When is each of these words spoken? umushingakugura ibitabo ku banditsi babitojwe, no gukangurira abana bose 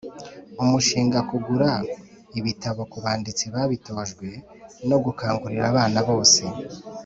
umushingakugura 0.63 1.69
ibitabo 2.39 2.81
ku 2.91 2.97
banditsi 3.03 3.45
babitojwe, 3.53 4.27
no 4.89 4.97
gukangurira 5.03 5.63
abana 5.71 5.99
bose 6.09 6.41